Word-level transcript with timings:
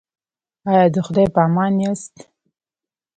ایا 0.69 0.83
د 0.93 0.97
خدای 1.05 1.27
په 1.33 1.39
امان 1.47 1.73
یاست؟ 1.83 2.15